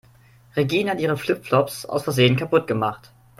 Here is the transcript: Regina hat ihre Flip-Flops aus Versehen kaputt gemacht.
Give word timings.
Regina 0.55 0.93
hat 0.93 0.99
ihre 0.99 1.15
Flip-Flops 1.15 1.85
aus 1.85 2.01
Versehen 2.01 2.35
kaputt 2.35 2.65
gemacht. 2.65 3.11